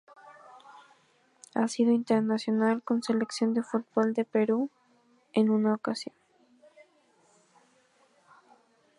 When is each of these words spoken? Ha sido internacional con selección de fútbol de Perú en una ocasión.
Ha 1.53 1.67
sido 1.67 1.91
internacional 1.91 2.81
con 2.81 3.03
selección 3.03 3.53
de 3.53 3.61
fútbol 3.61 4.15
de 4.15 4.25
Perú 4.25 4.71
en 5.31 5.51
una 5.51 5.75
ocasión. 5.75 6.15